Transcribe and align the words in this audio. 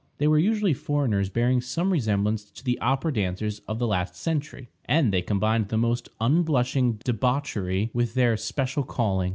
They 0.17 0.27
were 0.27 0.39
usually 0.39 0.73
foreigners, 0.73 1.29
bearing 1.29 1.61
some 1.61 1.91
resemblance 1.93 2.45
to 2.49 2.63
the 2.63 2.79
opera 2.79 3.13
dancers 3.13 3.59
of 3.67 3.77
the 3.77 3.85
last 3.85 4.15
century, 4.15 4.67
and 4.85 5.13
they 5.13 5.21
combined 5.21 5.67
the 5.69 5.77
most 5.77 6.09
unblushing 6.19 6.93
debauchery 7.05 7.91
with 7.93 8.15
their 8.15 8.35
special 8.35 8.81
calling. 8.81 9.29